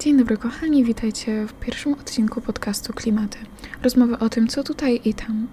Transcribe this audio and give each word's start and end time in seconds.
Dzień 0.00 0.16
dobry 0.18 0.36
kochani, 0.36 0.84
witajcie 0.84 1.46
w 1.46 1.52
pierwszym 1.52 1.92
odcinku 1.92 2.40
podcastu 2.40 2.92
Klimaty. 2.92 3.38
Rozmowy 3.82 4.18
o 4.18 4.28
tym, 4.28 4.48
co 4.48 4.62
tutaj 4.64 5.00
i 5.04 5.14
tam. 5.14 5.46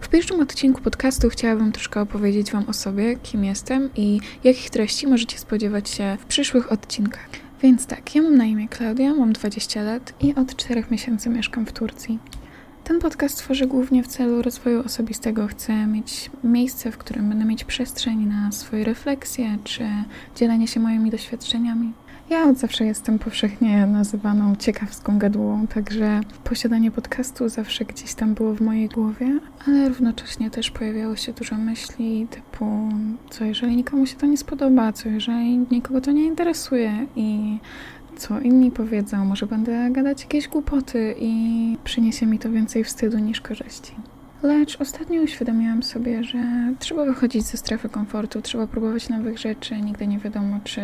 W 0.00 0.08
pierwszym 0.08 0.40
odcinku 0.40 0.82
podcastu 0.82 1.28
chciałabym 1.28 1.72
troszkę 1.72 2.00
opowiedzieć 2.00 2.52
Wam 2.52 2.64
o 2.68 2.72
sobie, 2.72 3.16
kim 3.16 3.44
jestem 3.44 3.90
i 3.96 4.20
jakich 4.44 4.70
treści 4.70 5.06
możecie 5.06 5.38
spodziewać 5.38 5.90
się 5.90 6.16
w 6.20 6.24
przyszłych 6.24 6.72
odcinkach. 6.72 7.28
Więc 7.62 7.86
tak, 7.86 8.14
ja 8.14 8.22
mam 8.22 8.36
na 8.36 8.44
imię 8.44 8.68
Klaudia, 8.68 9.14
mam 9.14 9.32
20 9.32 9.82
lat 9.82 10.14
i 10.20 10.34
od 10.34 10.56
4 10.56 10.84
miesięcy 10.90 11.28
mieszkam 11.28 11.66
w 11.66 11.72
Turcji. 11.72 12.18
Ten 12.84 12.98
podcast 12.98 13.38
tworzę 13.38 13.66
głównie 13.66 14.02
w 14.02 14.06
celu 14.06 14.42
rozwoju 14.42 14.80
osobistego. 14.84 15.46
Chcę 15.46 15.86
mieć 15.86 16.30
miejsce, 16.44 16.92
w 16.92 16.98
którym 16.98 17.28
będę 17.28 17.44
mieć 17.44 17.64
przestrzeń 17.64 18.26
na 18.26 18.52
swoje 18.52 18.84
refleksje 18.84 19.58
czy 19.64 19.88
dzielenie 20.34 20.68
się 20.68 20.80
moimi 20.80 21.10
doświadczeniami. 21.10 21.92
Ja 22.30 22.44
od 22.44 22.58
zawsze 22.58 22.84
jestem 22.84 23.18
powszechnie 23.18 23.86
nazywaną 23.86 24.56
ciekawską 24.56 25.18
gadułą, 25.18 25.66
także 25.66 26.20
posiadanie 26.44 26.90
podcastu 26.90 27.48
zawsze 27.48 27.84
gdzieś 27.84 28.14
tam 28.14 28.34
było 28.34 28.54
w 28.54 28.60
mojej 28.60 28.88
głowie, 28.88 29.38
ale 29.66 29.88
równocześnie 29.88 30.50
też 30.50 30.70
pojawiało 30.70 31.16
się 31.16 31.32
dużo 31.32 31.56
myśli 31.56 32.26
typu, 32.30 32.88
co 33.30 33.44
jeżeli 33.44 33.76
nikomu 33.76 34.06
się 34.06 34.16
to 34.16 34.26
nie 34.26 34.36
spodoba, 34.36 34.92
co 34.92 35.08
jeżeli 35.08 35.58
nikogo 35.58 36.00
to 36.00 36.12
nie 36.12 36.24
interesuje 36.24 37.06
i 37.16 37.58
co 38.16 38.40
inni 38.40 38.70
powiedzą, 38.70 39.24
może 39.24 39.46
będę 39.46 39.90
gadać 39.90 40.22
jakieś 40.22 40.48
głupoty 40.48 41.14
i 41.18 41.76
przyniesie 41.84 42.26
mi 42.26 42.38
to 42.38 42.50
więcej 42.50 42.84
wstydu 42.84 43.18
niż 43.18 43.40
korzyści. 43.40 43.92
Lecz 44.42 44.80
ostatnio 44.80 45.22
uświadomiłam 45.22 45.82
sobie, 45.82 46.24
że 46.24 46.38
trzeba 46.78 47.04
wychodzić 47.04 47.42
ze 47.42 47.56
strefy 47.56 47.88
komfortu, 47.88 48.42
trzeba 48.42 48.66
próbować 48.66 49.08
nowych 49.08 49.38
rzeczy, 49.38 49.80
nigdy 49.80 50.06
nie 50.06 50.18
wiadomo, 50.18 50.60
czy 50.64 50.80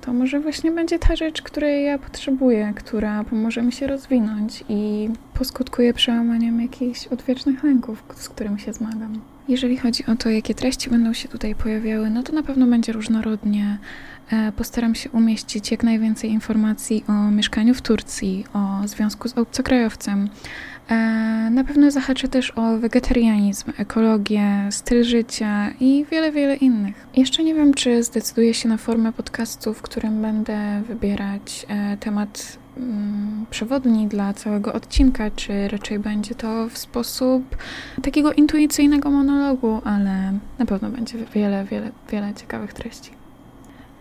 to 0.00 0.12
może 0.12 0.40
właśnie 0.40 0.72
będzie 0.72 0.98
ta 0.98 1.16
rzecz, 1.16 1.42
której 1.42 1.84
ja 1.84 1.98
potrzebuję, 1.98 2.72
która 2.76 3.24
pomoże 3.24 3.62
mi 3.62 3.72
się 3.72 3.86
rozwinąć 3.86 4.64
i 4.68 5.10
poskutkuje 5.34 5.94
przełamaniem 5.94 6.60
jakichś 6.60 7.06
odwiecznych 7.06 7.64
lęków, 7.64 8.02
z 8.14 8.28
którymi 8.28 8.60
się 8.60 8.72
zmagam. 8.72 9.20
Jeżeli 9.48 9.76
chodzi 9.76 10.06
o 10.06 10.16
to, 10.16 10.30
jakie 10.30 10.54
treści 10.54 10.90
będą 10.90 11.12
się 11.12 11.28
tutaj 11.28 11.54
pojawiały, 11.54 12.10
no 12.10 12.22
to 12.22 12.32
na 12.32 12.42
pewno 12.42 12.66
będzie 12.66 12.92
różnorodnie. 12.92 13.78
E, 14.32 14.52
postaram 14.52 14.94
się 14.94 15.10
umieścić 15.10 15.70
jak 15.70 15.82
najwięcej 15.82 16.30
informacji 16.30 17.04
o 17.08 17.30
mieszkaniu 17.30 17.74
w 17.74 17.82
Turcji, 17.82 18.44
o 18.54 18.88
związku 18.88 19.28
z 19.28 19.38
obcokrajowcem. 19.38 20.28
E, 20.88 20.94
na 21.50 21.64
pewno 21.64 21.90
zahaczę 21.90 22.28
też 22.28 22.52
o 22.56 22.78
wegetarianizm, 22.78 23.72
ekologię, 23.78 24.68
styl 24.70 25.04
życia 25.04 25.70
i 25.80 26.06
wiele, 26.10 26.32
wiele 26.32 26.56
innych. 26.56 27.06
Jeszcze 27.16 27.44
nie 27.44 27.54
wiem, 27.54 27.74
czy 27.74 28.02
zdecyduję 28.02 28.54
się 28.54 28.68
na 28.68 28.76
formę 28.76 29.12
podcastu, 29.12 29.74
w 29.74 29.82
którym 29.82 30.22
będę 30.22 30.82
wybierać 30.88 31.66
e, 31.68 31.96
temat 31.96 32.58
przewodni 33.50 34.06
dla 34.06 34.34
całego 34.34 34.72
odcinka, 34.72 35.30
czy 35.30 35.68
raczej 35.68 35.98
będzie 35.98 36.34
to 36.34 36.68
w 36.68 36.78
sposób 36.78 37.56
takiego 38.02 38.32
intuicyjnego 38.32 39.10
monologu, 39.10 39.80
ale 39.84 40.32
na 40.58 40.66
pewno 40.66 40.90
będzie 40.90 41.18
wiele, 41.34 41.64
wiele, 41.64 41.90
wiele 42.10 42.34
ciekawych 42.34 42.72
treści. 42.72 43.18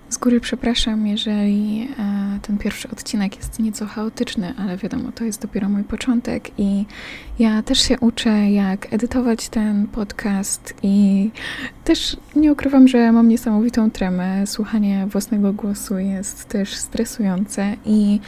Z 0.09 0.17
góry 0.17 0.39
przepraszam, 0.39 1.08
jeżeli 1.08 1.88
e, 2.00 2.39
ten 2.42 2.58
pierwszy 2.58 2.89
odcinek 2.92 3.36
jest 3.36 3.59
nieco 3.59 3.86
chaotyczny, 3.86 4.53
ale 4.58 4.78
wiadomo, 4.78 5.11
to 5.11 5.23
jest 5.23 5.42
dopiero 5.42 5.70
mój 5.70 5.83
początek 5.83 6.59
i 6.59 6.86
ja 7.39 7.64
też 7.64 7.80
się 7.80 8.00
uczę, 8.00 8.52
jak 8.52 8.94
edytować 8.94 9.50
ten 9.50 9.88
podcast 9.88 10.73
i 10.83 11.30
też 11.83 12.17
nie 12.36 12.52
ukrywam, 12.52 12.88
że 12.88 13.11
mam 13.11 13.28
niesamowitą 13.28 13.92
tremę. 13.92 14.48
Słuchanie 14.48 15.08
własnego 15.08 15.53
głosu 15.53 15.98
jest 15.98 16.45
też 16.45 16.75
stresujące 16.75 17.75
i 17.86 18.20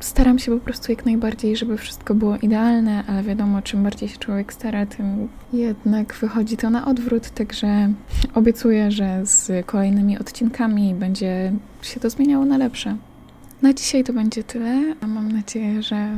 staram 0.00 0.38
się 0.38 0.52
po 0.58 0.64
prostu 0.64 0.92
jak 0.92 1.06
najbardziej, 1.06 1.56
żeby 1.56 1.76
wszystko 1.76 2.14
było 2.14 2.36
idealne, 2.36 3.04
ale 3.06 3.22
wiadomo, 3.22 3.62
czym 3.62 3.82
bardziej 3.82 4.08
się 4.08 4.18
człowiek 4.18 4.52
stara, 4.52 4.86
tym 4.86 5.28
jednak 5.52 6.14
wychodzi 6.14 6.56
to 6.56 6.70
na 6.70 6.86
odwrót, 6.86 7.30
także 7.30 7.92
obiecuję, 8.34 8.90
że 8.90 9.26
z 9.26 9.66
kolejnymi 9.66 10.18
odcinkami 10.18 10.94
będzie 10.94 11.52
się 11.82 12.00
to 12.00 12.10
zmieniało 12.10 12.44
na 12.44 12.58
lepsze. 12.58 12.96
Na 13.62 13.74
dzisiaj 13.74 14.04
to 14.04 14.12
będzie 14.12 14.44
tyle. 14.44 14.94
Mam 15.06 15.32
nadzieję, 15.32 15.82
że 15.82 16.08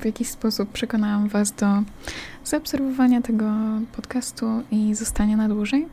w 0.00 0.04
jakiś 0.04 0.28
sposób 0.28 0.72
przekonałam 0.72 1.28
Was 1.28 1.52
do 1.52 1.66
zaobserwowania 2.44 3.22
tego 3.22 3.44
podcastu 3.92 4.46
i 4.70 4.94
zostania 4.94 5.36
na 5.36 5.48
dłużej. 5.48 5.86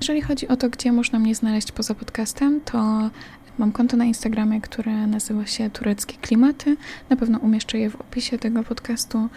Jeżeli 0.00 0.20
chodzi 0.20 0.48
o 0.48 0.56
to, 0.56 0.68
gdzie 0.68 0.92
można 0.92 1.18
mnie 1.18 1.34
znaleźć 1.34 1.72
poza 1.72 1.94
podcastem, 1.94 2.60
to 2.60 3.10
Mam 3.58 3.72
konto 3.72 3.96
na 3.96 4.04
Instagramie, 4.04 4.60
które 4.60 5.06
nazywa 5.06 5.46
się 5.46 5.70
Tureckie 5.70 6.16
Klimaty. 6.16 6.76
Na 7.10 7.16
pewno 7.16 7.38
umieszczę 7.38 7.78
je 7.78 7.90
w 7.90 8.00
opisie 8.00 8.38
tego 8.38 8.62
podcastu. 8.62 9.28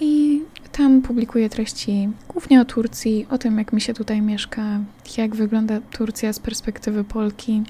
I 0.00 0.42
tam 0.72 1.02
publikuję 1.02 1.48
treści 1.48 2.08
głównie 2.28 2.60
o 2.60 2.64
Turcji, 2.64 3.26
o 3.30 3.38
tym, 3.38 3.58
jak 3.58 3.72
mi 3.72 3.80
się 3.80 3.94
tutaj 3.94 4.22
mieszka, 4.22 4.80
jak 5.16 5.36
wygląda 5.36 5.80
Turcja 5.80 6.32
z 6.32 6.38
perspektywy 6.38 7.04
Polki. 7.04 7.62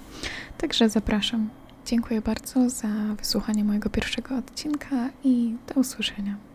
Także 0.59 0.89
zapraszam. 0.89 1.49
Dziękuję 1.87 2.21
bardzo 2.21 2.71
za 2.71 2.89
wysłuchanie 3.19 3.65
mojego 3.65 3.91
pierwszego 3.91 4.37
odcinka 4.37 5.11
i 5.25 5.55
do 5.75 5.81
usłyszenia. 5.81 6.47